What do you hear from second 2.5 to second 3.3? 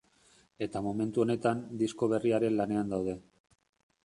lanean daude.